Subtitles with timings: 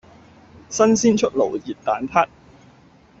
[0.67, 2.27] 新鮮出爐熱蛋撻